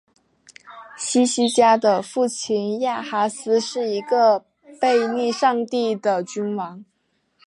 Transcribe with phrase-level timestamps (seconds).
[0.97, 4.43] 希西家的父亲亚哈斯是一个
[4.79, 6.83] 背逆上帝的君王。